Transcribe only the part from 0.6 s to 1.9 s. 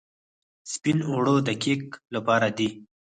سپین اوړه د کیک